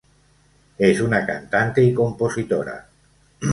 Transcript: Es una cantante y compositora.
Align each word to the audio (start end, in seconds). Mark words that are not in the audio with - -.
Es 0.79 0.99
una 0.99 1.27
cantante 1.27 1.83
y 1.83 1.93
compositora. 1.93 2.89